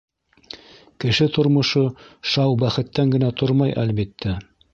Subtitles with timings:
[1.03, 1.83] Кеше тормошо
[2.33, 4.35] шау бәхеттән генә тормай, әлбиттә.